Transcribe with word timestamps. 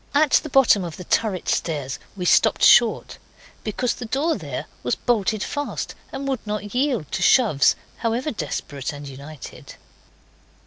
At 0.15 0.31
the 0.31 0.49
bottom 0.49 0.83
of 0.83 0.97
the 0.97 1.03
turret 1.03 1.47
stairs 1.47 1.99
we 2.17 2.25
stopped 2.25 2.63
short. 2.63 3.19
Because 3.63 3.93
the 3.93 4.07
door 4.07 4.35
there 4.35 4.65
was 4.81 4.95
bolted 4.95 5.43
fast 5.43 5.93
and 6.11 6.27
would 6.27 6.39
not 6.47 6.73
yield 6.73 7.11
to 7.11 7.21
shoves, 7.21 7.75
however 7.97 8.31
desperate 8.31 8.93
and 8.93 9.07
united. 9.07 9.75